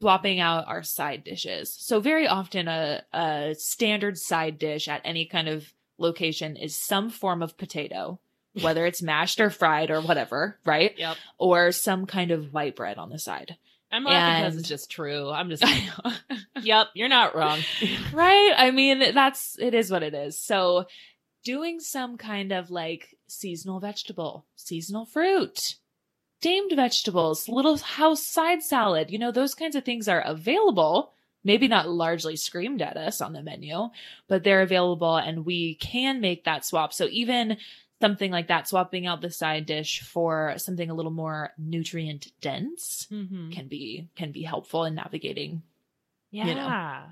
[0.00, 1.72] swapping out our side dishes.
[1.72, 7.08] So very often a a standard side dish at any kind of location is some
[7.08, 8.18] form of potato,
[8.60, 10.96] whether it's mashed or fried or whatever, right?
[10.98, 11.16] Yep.
[11.38, 13.56] Or some kind of white bread on the side.
[13.90, 15.30] I'm laughing because it's just true.
[15.30, 15.64] I'm just,
[16.62, 17.60] yep, you're not wrong.
[18.12, 18.52] right?
[18.56, 20.38] I mean, that's it is what it is.
[20.38, 20.86] So,
[21.44, 25.76] doing some kind of like seasonal vegetable, seasonal fruit,
[26.40, 31.12] steamed vegetables, little house side salad, you know, those kinds of things are available.
[31.44, 33.90] Maybe not largely screamed at us on the menu,
[34.26, 36.92] but they're available and we can make that swap.
[36.92, 37.58] So even
[38.00, 43.06] something like that, swapping out the side dish for something a little more nutrient dense
[43.10, 43.50] Mm-hmm.
[43.50, 45.62] can be, can be helpful in navigating.
[46.30, 46.46] Yeah.
[46.46, 47.02] you know.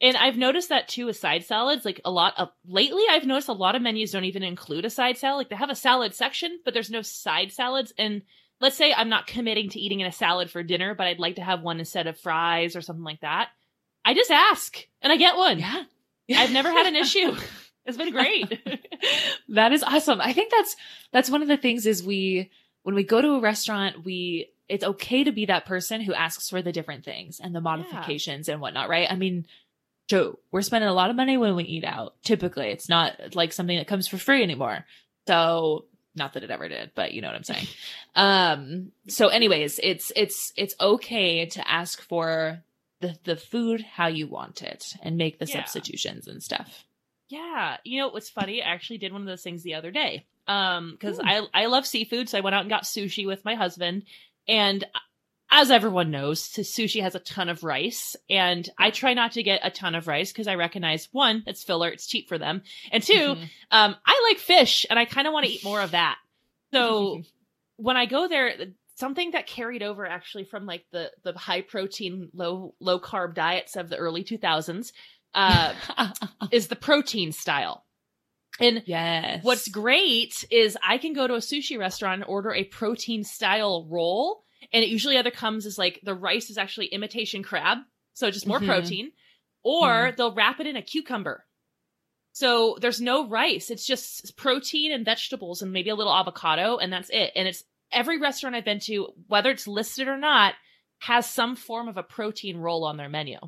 [0.00, 1.84] And I've noticed that too with side salads.
[1.84, 4.90] Like a lot of lately, I've noticed a lot of menus don't even include a
[4.90, 5.38] side salad.
[5.38, 7.94] Like they have a salad section, but there's no side salads.
[7.96, 8.22] And
[8.60, 11.36] let's say I'm not committing to eating in a salad for dinner, but I'd like
[11.36, 13.48] to have one instead of fries or something like that.
[14.04, 15.60] I just ask and I get one.
[15.60, 15.84] Yeah.
[16.36, 17.34] I've never had an issue.
[17.86, 18.60] It's been great.
[19.50, 20.20] that is awesome.
[20.20, 20.76] I think that's
[21.12, 22.50] that's one of the things is we
[22.82, 26.48] when we go to a restaurant, we it's okay to be that person who asks
[26.50, 29.10] for the different things and the modifications and whatnot, right?
[29.10, 29.46] I mean,
[30.08, 32.14] Joe, we're spending a lot of money when we eat out.
[32.22, 34.84] Typically, it's not like something that comes for free anymore.
[35.28, 37.66] So not that it ever did, but you know what I'm saying.
[38.14, 42.62] um, so anyways, it's it's it's okay to ask for
[43.00, 45.64] the the food how you want it and make the Yeah.
[45.64, 46.84] substitutions and stuff.
[47.28, 48.62] Yeah, you know what's funny?
[48.62, 50.26] I actually did one of those things the other day.
[50.46, 53.54] Um, because I I love seafood, so I went out and got sushi with my
[53.54, 54.04] husband.
[54.46, 54.84] And
[55.50, 59.60] as everyone knows, sushi has a ton of rice, and I try not to get
[59.64, 62.62] a ton of rice because I recognize one, it's filler, it's cheap for them,
[62.92, 63.50] and 2 Mhm.
[63.70, 66.18] um, I like fish, and I kind of want to eat more of that.
[66.72, 67.22] So
[67.76, 68.54] when I go there,
[68.96, 73.76] something that carried over actually from like the the high protein, low low carb diets
[73.76, 74.92] of the early two thousands.
[75.36, 75.74] Uh,
[76.50, 77.84] is the protein style.
[78.58, 79.44] And yes.
[79.44, 83.86] what's great is I can go to a sushi restaurant and order a protein style
[83.88, 84.42] roll.
[84.72, 87.78] And it usually either comes as like the rice is actually imitation crab,
[88.14, 88.66] so just more Mhm.
[88.66, 89.12] protein,
[89.62, 91.44] or they'll wrap it in a cucumber.
[92.32, 93.70] So there's no rice.
[93.70, 97.32] It's just protein and vegetables and maybe a little avocado, and that's it.
[97.36, 100.54] And it's every restaurant I've been to, whether it's listed or not,
[101.00, 103.38] has some form of a protein roll on their menu.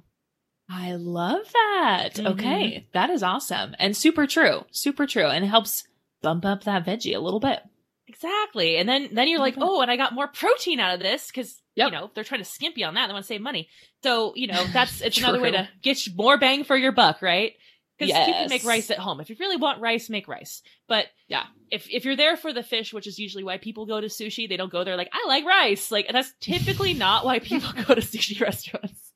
[0.70, 2.14] I love that.
[2.16, 2.26] Mhm.
[2.32, 2.86] Okay.
[2.92, 3.74] That is awesome.
[3.78, 4.64] And super true.
[4.70, 5.26] Super true.
[5.26, 5.86] And it helps
[6.22, 7.60] bump up that veggie a little bit.
[8.06, 8.76] Exactly.
[8.76, 11.60] And then then you're like, oh, and I got more protein out of this because
[11.76, 11.92] Yep.
[11.92, 13.06] you know they're trying to skimp you on that.
[13.06, 13.68] They want to save money.
[14.02, 17.52] So you know that's it's another way to get more bang for your buck, right?
[17.98, 19.20] Because you can make rice at home.
[19.20, 20.62] If you really want rice, make rice.
[20.88, 21.44] But Yeah.
[21.70, 24.48] if if you're there for the fish, which is usually why people go to sushi,
[24.48, 25.90] they don't go there like I like rice.
[25.90, 29.07] Like that's typically not why people go to sushi restaurants.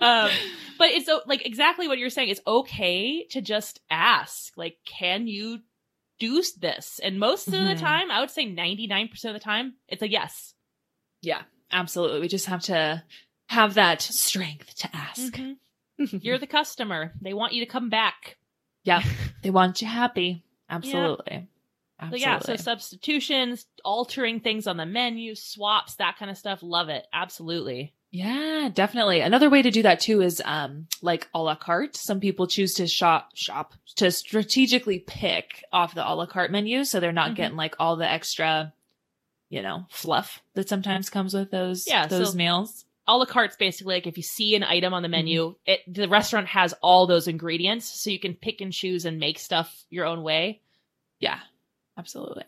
[0.00, 0.30] Um,
[0.78, 2.28] but it's like exactly what you're saying.
[2.30, 5.60] It's okay to just ask, like, can you
[6.18, 7.00] do this?
[7.02, 7.78] And most of the Mhm.
[7.80, 10.54] time, I would say 99% of the time, it's a yes.
[11.20, 12.20] Yeah, absolutely.
[12.20, 13.02] We just have to
[13.48, 15.34] have that strength to ask.
[15.34, 15.56] Mhm.
[16.22, 17.12] You're the customer.
[17.20, 18.38] They want you to come back.
[18.84, 19.02] yeah,
[19.42, 20.44] they want you happy.
[20.68, 21.48] Absolutely.
[22.00, 22.20] So Absolutely.
[22.20, 26.60] yeah, so substitutions, altering things on the menu, swaps, that kind of stuff.
[26.62, 27.06] Love it.
[27.12, 27.94] Absolutely.
[28.14, 29.20] Yeah, definitely.
[29.22, 31.96] Another way to do that too is um like a la carte.
[31.96, 36.84] Some people choose to shop shop to strategically pick off the a la carte menu
[36.84, 37.36] so they're not Mhm.
[37.36, 38.74] getting like all the extra,
[39.48, 42.84] you know, fluff that sometimes comes with those Yeah, those so- meals.
[43.08, 45.70] A la carte's basically like if you see an item on the menu, Mm-hmm.
[45.72, 49.38] it the restaurant has all those ingredients, so you can pick and choose and make
[49.38, 50.60] stuff your own way.
[51.18, 51.40] Yeah.
[51.98, 52.44] Absolutely.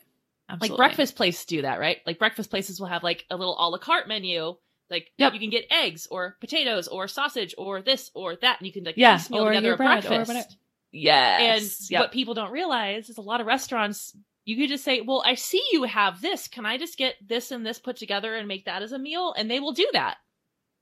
[0.48, 0.68] Absolutely.
[0.68, 1.98] Like breakfast places do that, right?
[2.06, 4.56] Like breakfast places will have like a little a la carte menu.
[4.90, 5.32] Like Yep.
[5.34, 8.84] you can get eggs or potatoes or sausage or this or that, and you can
[8.84, 10.28] like Yeah, piecemeal or together your a bread or breakfast.
[10.28, 10.48] whatever.
[10.92, 11.80] Yes.
[11.80, 12.00] And Yep.
[12.00, 15.34] what people don't realize is a lot of restaurants, you could just say, Well, I
[15.34, 16.48] see you have this.
[16.48, 19.32] Can I just get this and this put together and make that as a meal?
[19.36, 20.18] And they will do that.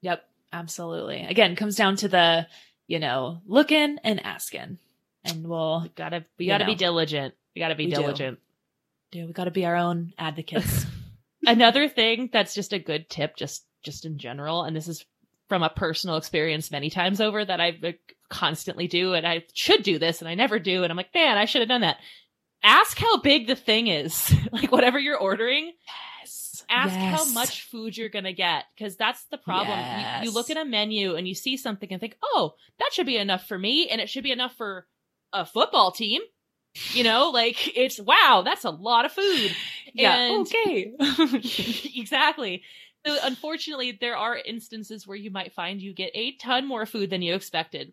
[0.02, 1.22] Yep, absolutely.
[1.24, 2.46] Again, comes down to the,
[2.88, 4.78] you know, looking and asking.
[5.24, 7.34] And we'll We gotta we gotta be diligent.
[7.54, 7.96] We gotta be We do.
[7.98, 8.38] diligent.
[9.12, 10.84] do we got to be our own advocates.
[11.46, 15.04] Another thing that's just a good tip, just just in general, and this is
[15.48, 19.82] from a personal experience many times over that I like, constantly do, and I should
[19.82, 21.98] do this and I never do, and I'm like, man, I should have done that.
[22.62, 25.72] Ask how big the thing is, like whatever you're ordering.
[26.20, 26.64] yes.
[26.70, 29.78] ask how much food you're gonna get because that's the problem.
[29.78, 33.06] You, you look at a menu and you see something and think, "Oh, that should
[33.06, 34.86] be enough for me," and it should be enough for
[35.32, 36.22] a football team.
[36.92, 39.54] You know, like it's wow, that's a lot of food.
[39.94, 40.16] Yeah.
[40.16, 40.94] And- okay.
[41.96, 42.62] exactly.
[43.06, 47.10] So unfortunately, there are instances where you might find you get a ton more food
[47.10, 47.92] than you expected.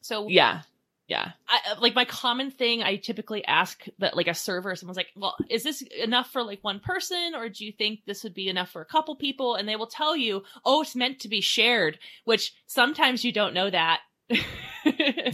[0.00, 0.62] So yeah.
[1.08, 1.30] Yeah.
[1.48, 5.08] I, uh, like my common thing I typically ask that like a server, someone's like,
[5.16, 8.48] well, is this enough for like one person or do you think this would be
[8.50, 9.54] enough for a couple people?
[9.54, 13.54] And they will tell you, oh, it's meant to be shared, which sometimes you don't
[13.54, 14.00] know that.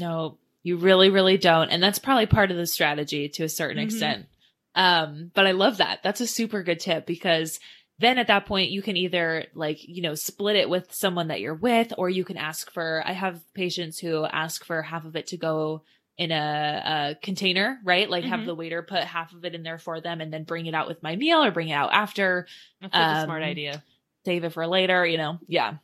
[0.01, 1.71] No, you really, really don't.
[1.71, 3.85] And that's probably part of the strategy to a certain Mhm.
[3.85, 4.27] extent.
[4.75, 6.03] Um, but I love that.
[6.03, 7.61] That's a super good tip because
[7.99, 11.41] then at that point you can either like, you know, split it with someone that
[11.41, 15.15] you're with, or you can ask for, I have patients who ask for half of
[15.17, 15.83] it to go
[16.17, 18.09] in a, a container, right?
[18.09, 18.47] Like have Mhm.
[18.47, 20.87] the waiter put half of it in there for them and then bring it out
[20.89, 22.47] with my meal or bring it out after,
[22.81, 23.83] That's such a smart Um, idea.
[24.25, 25.39] save it for later, you know?
[25.49, 25.75] Yeah.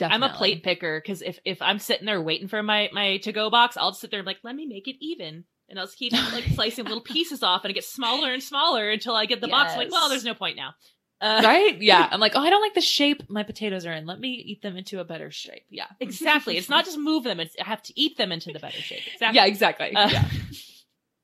[0.00, 3.32] I'm a plate picker because if, if I'm sitting there waiting for my, my to
[3.32, 5.44] go box, I'll just sit there and like, let me make it even.
[5.68, 8.88] And I'll just keep like slicing little pieces off and it gets smaller and smaller
[8.90, 9.72] until I get the box.
[9.72, 10.74] I'm like, well, there's no point now.
[11.20, 11.80] Uh, right?
[11.80, 12.08] Yeah.
[12.12, 14.06] I'm like, oh, I don't like the shape my potatoes are in.
[14.06, 15.64] Let me eat them into a better shape.
[15.70, 15.86] Yeah.
[16.00, 16.56] Exactly.
[16.56, 19.02] It's not just move them; it's I have to eat them into the better shape.
[19.12, 19.36] Exactly.
[19.36, 19.94] Yeah, exactly.
[19.94, 20.24] Uh, yeah.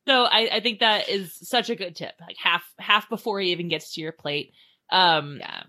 [0.07, 2.15] So I, I think that is such a good tip.
[2.21, 4.53] Like half half before he even gets to your plate.
[4.91, 5.63] Um, Yeah.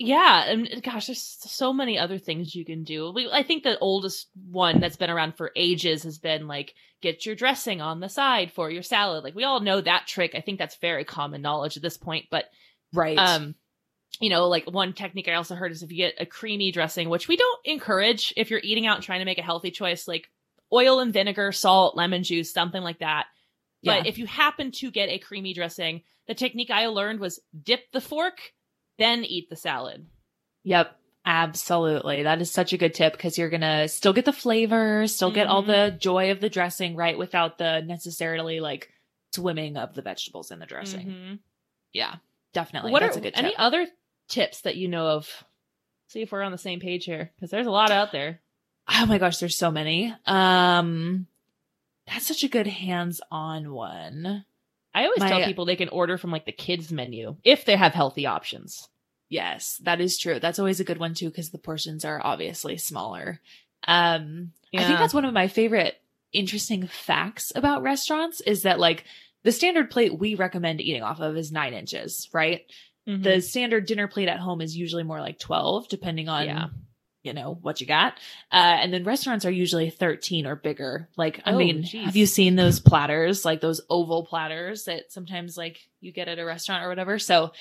[0.00, 3.10] Yeah, and gosh, there's so many other things you can do.
[3.10, 7.26] We, I think the oldest one that's been around for ages has been like get
[7.26, 9.24] your dressing on the side for your salad.
[9.24, 10.36] Like we all know that trick.
[10.36, 12.26] I think that's very common knowledge at this point.
[12.30, 12.44] But
[12.92, 13.18] Right.
[13.18, 13.54] um,
[14.20, 17.08] you know, like one technique I also heard is if you get a creamy dressing,
[17.08, 20.08] which we don't encourage if you're eating out and trying to make a healthy choice,
[20.08, 20.28] like
[20.72, 23.26] oil and vinegar, salt, lemon juice, something like that.
[23.84, 24.08] But Yeah.
[24.08, 28.00] if you happen to get a creamy dressing, the technique I learned was dip the
[28.00, 28.52] fork,
[28.98, 30.06] then eat the salad.
[30.64, 30.94] Yep.
[31.24, 32.22] Absolutely.
[32.22, 35.30] That is such a good tip because you're going to still get the flavor, still
[35.30, 35.66] get all Mhm.
[35.66, 37.16] the joy of the dressing, right?
[37.18, 38.90] Without the necessarily like
[39.34, 41.06] swimming of the vegetables in the dressing.
[41.06, 41.38] Mhm.
[41.92, 42.16] Yeah.
[42.58, 42.90] Definitely.
[42.90, 43.86] What That's are a good any other
[44.28, 45.28] tips that you know of?
[46.08, 48.40] See if we're on the same page here because there's a lot out there.
[48.88, 50.12] Oh my gosh, there's so many.
[50.26, 51.28] Um
[52.08, 54.44] that's such a good hands-on one.
[54.92, 57.76] I always My- tell people they can order from like the kids menu if they
[57.76, 58.88] have healthy options.
[59.28, 60.40] Yes, that is true.
[60.40, 63.40] That's always a good one too because the portions are obviously smaller.
[63.86, 65.94] Um I think that's one of my favorite
[66.32, 69.04] interesting facts about restaurants is that like
[69.48, 72.60] the standard plate we recommend eating off of is 9 inches, right?
[73.08, 73.22] Mm-hmm.
[73.22, 76.66] The standard dinner plate at home is usually more like 12 depending on Yeah.
[77.22, 78.12] you know what you got.
[78.52, 81.08] Uh and then restaurants are usually 13 or bigger.
[81.16, 82.04] Like I Oh, mean, geez.
[82.04, 86.38] have you seen those platters, like those oval platters that sometimes like you get at
[86.38, 87.18] a restaurant or whatever?
[87.18, 87.52] So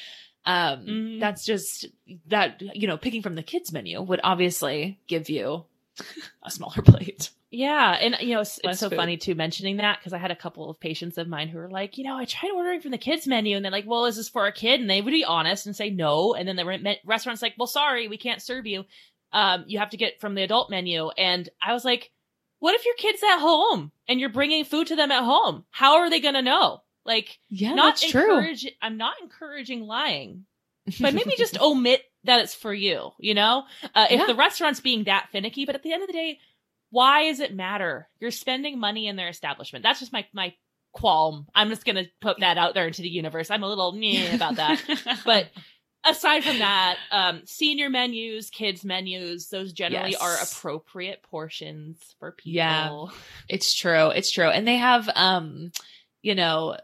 [0.46, 1.20] um Mhm.
[1.22, 1.86] that's just
[2.28, 5.64] that you know picking from the kids menu would obviously give you
[6.44, 7.30] a smaller plate.
[7.50, 8.98] Yeah, and you know it's, it's so food.
[8.98, 11.70] funny too mentioning that because I had a couple of patients of mine who were
[11.70, 14.18] like, you know, I tried ordering from the kids menu, and they're like, well, is
[14.18, 14.82] this for a kid?
[14.82, 17.68] And they would be honest and say no, and then the re- restaurant's like, well,
[17.68, 18.86] sorry, we can't serve you.
[19.32, 21.10] Um, you have to get from the adult menu.
[21.10, 22.12] And I was like,
[22.60, 25.66] what if your kid's at home and you're bringing food to them at home?
[25.70, 26.82] How are they gonna know?
[27.06, 28.54] Like, Yeah, not that's true.
[28.82, 30.46] I'm not encouraging lying,
[31.00, 33.12] but maybe just omit that it's for you.
[33.20, 33.64] You know,
[33.96, 34.26] uh, if Yeah.
[34.28, 36.40] the restaurant's being that finicky, but at the end of the day,
[36.90, 38.08] why does it matter?
[38.20, 39.84] You're spending money in their establishment.
[39.84, 40.54] That's just my my
[40.94, 41.48] qualm.
[41.54, 43.52] I'm just gonna put that out there into the universe.
[43.52, 44.82] I'm a little meh about that.
[45.26, 45.50] But
[46.06, 50.22] aside from that, um, senior menus, kids menus, those generally Yes.
[50.22, 52.54] are appropriate portions for people.
[53.12, 53.18] Yeah.
[53.50, 54.10] It's true.
[54.10, 54.48] It's true.
[54.50, 55.72] And they have, um,
[56.22, 56.78] you know,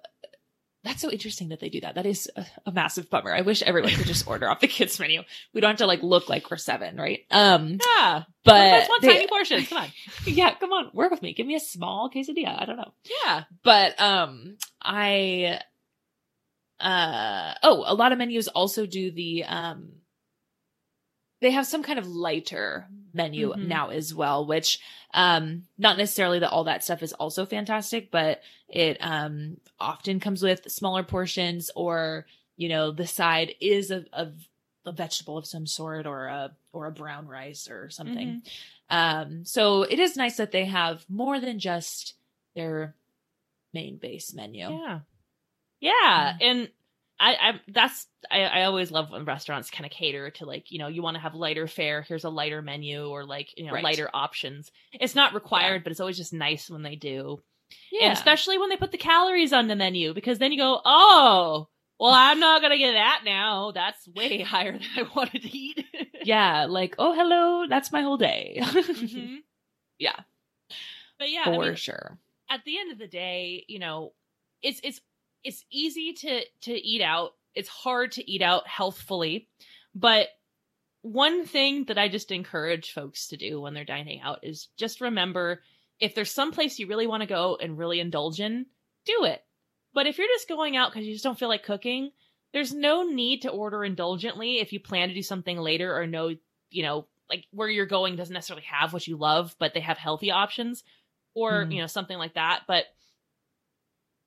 [0.84, 1.96] that's so interesting that they do that.
[1.96, 3.34] That is a, a massive bummer.
[3.34, 5.22] I wish everyone could just order off the kids menu.
[5.54, 7.22] We don't have to like look like we're seven, right?
[7.32, 9.65] Um, Yeah, but that's one tiny portion.
[9.65, 9.88] Come on.
[10.26, 11.34] yeah, come on, work with me.
[11.34, 12.62] Give me a small quesadilla.
[12.62, 12.93] I don't know.
[13.24, 13.43] Yeah.
[13.63, 15.60] but um i
[16.80, 19.89] uh oh a lot of menus also do the um
[21.43, 23.67] they have some kind of lighter menu Mhm.
[23.67, 24.79] now as well which
[25.13, 30.41] um not necessarily that all that stuff is also fantastic but it um often comes
[30.41, 32.25] with smaller portions or
[32.58, 34.32] you know the side is a, a,
[34.86, 38.41] a vegetable of some sort or a or a brown rice or something
[38.89, 42.15] um so it is nice that they have more than just
[42.56, 42.95] their
[43.73, 44.69] main base menu.
[44.69, 44.99] Yeah.
[45.79, 46.38] Yeah.
[46.41, 46.69] And
[47.19, 50.80] I, I that's I, I always love when restaurants kind of cater to like, you
[50.80, 53.73] know, you want to have lighter fare, here's a lighter menu or like, you know,
[53.73, 53.84] Right.
[53.84, 54.71] lighter options.
[54.91, 57.41] It's not required, but it's always just nice when they do.
[57.91, 58.06] Yeah.
[58.06, 61.69] And especially when they put the calories on the menu because then you go, "Oh,
[61.99, 63.71] well, I'm not going to get that now.
[63.71, 65.86] That's way higher than I wanted to eat."
[66.23, 68.58] yeah, like, oh hello, that's my whole day.
[68.62, 69.38] Mhm.
[69.97, 70.19] Yeah.
[71.19, 72.17] But yeah, I For mean, sure.
[72.49, 74.13] at the end of the day, you know,
[74.62, 74.99] it's it's
[75.43, 77.32] it's easy to to eat out.
[77.56, 79.47] It's hard to eat out healthfully,
[79.93, 80.27] but
[81.01, 85.01] one thing that I just encourage folks to do when they're dining out is just
[85.01, 85.62] remember
[85.99, 88.65] if there's some place you really want to go and really indulge in,
[89.06, 89.43] do it.
[89.93, 92.12] But if you're just going out because you just don't feel like cooking,
[92.53, 96.34] there's no need to order indulgently if you plan to do something later or know,
[96.71, 99.97] you know, like where you're going doesn't necessarily have what you love, but they have
[99.97, 100.84] healthy options
[101.34, 101.73] or, Mm.
[101.75, 102.62] you know, something like that.
[102.67, 102.86] But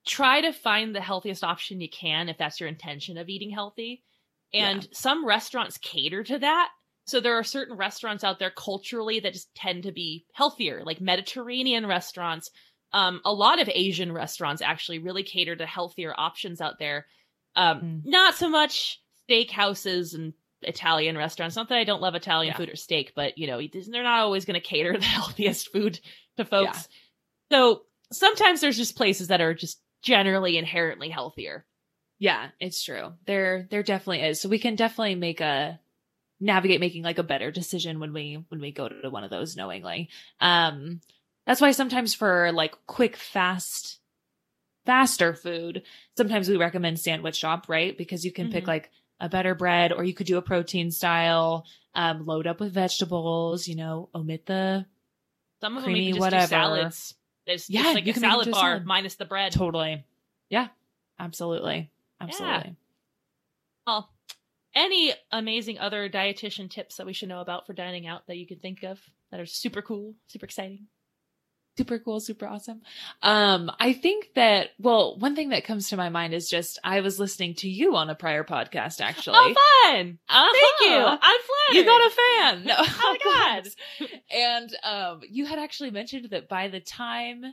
[0.07, 4.03] try to find the healthiest option you can if that's your intention of eating healthy.
[4.55, 4.88] And Yeah.
[4.92, 6.71] some restaurants cater to that.
[7.07, 11.00] So there are certain restaurants out there culturally that just tend to be healthier, like
[11.00, 12.50] Mediterranean restaurants.
[12.92, 17.07] Um, a lot of Asian restaurants actually really cater to healthier options out there.
[17.57, 18.02] Um, Mm.
[18.07, 20.33] Not so much steakhouses and
[20.63, 21.57] Italian restaurants.
[21.57, 22.57] Not that I don't love Italian Yeah.
[22.57, 26.00] food or steak, but you know they're not always going to cater the healthiest food
[26.37, 26.88] to folks.
[27.52, 27.83] So
[28.13, 31.67] sometimes there's just places that are just generally inherently healthier.
[32.21, 33.13] Yeah, it's true.
[33.27, 34.40] There there definitely is.
[34.40, 35.81] So we can definitely make a
[36.40, 39.57] navigate making like a better decision when we when we go to one of those
[39.57, 40.09] knowingly.
[40.40, 41.00] Um
[41.46, 43.98] that's why sometimes for like quick fast
[44.87, 45.83] faster food,
[46.17, 47.98] sometimes we recommend sandwich shop, right?
[47.98, 48.69] Because you can pick Mhm.
[48.69, 52.73] like a better bread, or you could do a protein style, um, load up with
[52.73, 54.87] vegetables, you know, omit the
[55.61, 56.46] Some of creamy them you can just whatever.
[56.46, 57.15] do salads.
[57.47, 58.87] It's Yeah, just like you a can salad bar salad.
[58.87, 59.53] minus the bread.
[59.53, 60.05] totally.
[60.51, 60.69] Yeah,
[61.19, 61.90] absolutely.
[62.21, 62.77] Absolutely.
[63.87, 64.11] Well,
[64.75, 68.47] any amazing other dietitian tips that we should know about for dining out that you
[68.47, 70.87] can think of that are super cool, super exciting?
[71.77, 72.81] Super cool, super awesome.
[73.22, 77.00] Um, I think that, well, one thing that comes to my mind is just, I
[77.00, 79.37] was listening to you on a prior podcast, actually.
[79.38, 79.54] Oh,
[79.92, 80.18] fun!
[80.29, 80.52] Uh-huh.
[80.52, 81.04] Thank you.
[81.04, 81.74] I'm flattered.
[81.74, 82.64] You got a fan.
[82.64, 83.60] No, Oh my
[84.00, 84.08] God.
[84.31, 87.44] And, um, you had actually mentioned that by the time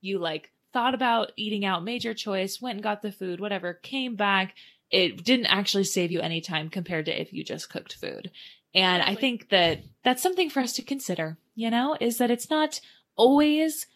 [0.00, 3.74] you like thought about eating out, made your choice, went and got the food, whatever,
[3.74, 4.54] came back,
[4.90, 8.30] it didn't actually save you any time compared to if you just cooked food.
[8.74, 12.48] And I think that that's something for us to consider, you know, is that it's
[12.48, 12.80] not
[13.16, 13.86] always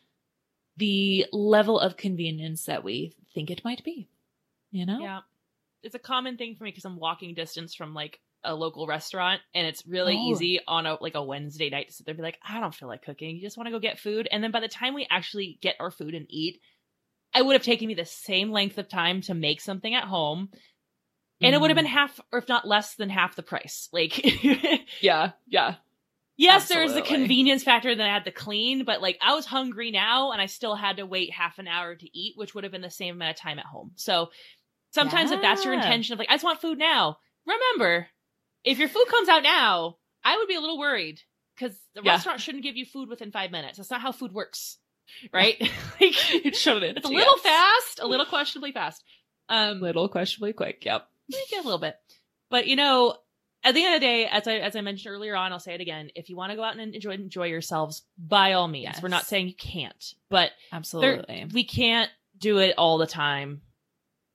[0.77, 4.09] the level of convenience that we think it might be,
[4.71, 4.99] you know?
[5.01, 5.21] Yeah.
[5.83, 9.41] It's a common thing for me because I'm walking distance from like a local restaurant
[9.55, 10.31] and it's really Oh.
[10.33, 12.75] easy on a like a Wednesday night to sit there and be like, I don't
[12.75, 13.37] feel like cooking.
[13.37, 14.29] You just want to go get food.
[14.31, 16.61] And then by the time we actually get our food and eat,
[17.35, 20.49] it would have taken me the same length of time to make something at home.
[21.43, 21.83] And it would have Mhm.
[21.83, 23.89] been half or if not less than half the price.
[23.93, 24.19] Like
[25.01, 25.77] Yeah, yeah.
[26.39, 29.91] Yes, there's the convenience factor that I had to clean, but like I was hungry
[29.91, 32.73] now and I still had to wait half an hour to eat, which would have
[32.73, 33.93] been the same amount of time at home.
[33.97, 34.29] So
[34.93, 38.09] sometimes if that's your intention of like, I just want food now, remember,
[38.65, 41.21] if your food comes out now, I would be a little worried
[41.57, 42.13] because the Yeah.
[42.13, 43.79] restaurant shouldn't give you food within five minutes.
[43.79, 44.79] That's not how food works.
[45.33, 45.59] Right?
[46.01, 46.99] like It shouldn't.
[46.99, 47.83] it's a little yes.
[47.87, 49.05] fast, a little questionably fast.
[49.49, 50.85] Um Little questionably quick.
[50.85, 51.09] Yep.
[51.33, 51.95] a little bit.
[52.51, 53.17] But you know,
[53.67, 55.75] at the end of the day, as I as I mentioned earlier on, I'll say
[55.75, 56.11] it again.
[56.15, 58.85] If you want to go out and enjoy enjoy yourselves, by all means.
[58.85, 59.03] Yes.
[59.03, 61.47] We're not saying you can't, but Absolutely.
[61.53, 63.63] we can't do it all the time,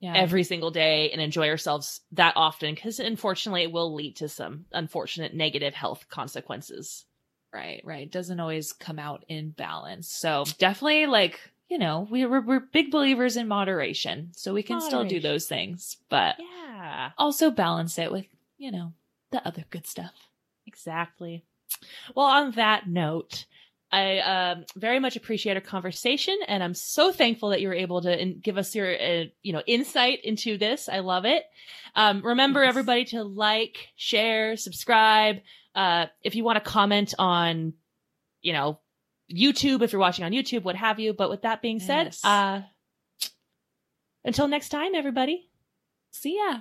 [0.00, 0.12] yeah.
[0.14, 4.66] every single day, and enjoy ourselves that often because unfortunately, it will lead to some
[4.72, 7.06] unfortunate negative health consequences.
[7.54, 8.10] Right, right.
[8.10, 10.08] Doesn't always come out in balance.
[10.08, 14.32] So definitely like, you know, we we're, we're big believers in moderation.
[14.34, 18.24] So we can still do those things, but Yeah, also balance it with,
[18.56, 18.94] you know,
[19.32, 20.12] the other good stuff.
[20.66, 21.44] exactly.
[22.14, 23.46] Well, on that note.
[23.94, 28.00] I um, very much appreciate our conversation, and I'm so thankful that you were able
[28.00, 30.88] to in- give us your, uh, you know, insight into this.
[30.88, 31.42] I love it.
[31.94, 32.70] Um, remember, Yes.
[32.70, 35.42] everybody, to like, share, subscribe.
[35.74, 37.74] Uh, if you want to comment on,
[38.40, 38.80] you know,
[39.30, 41.12] YouTube, if you're watching on YouTube, what have you.
[41.12, 42.24] But with that being said, Yes.
[42.24, 42.62] uh,
[44.24, 45.50] until next time, everybody.
[46.12, 46.60] See ya.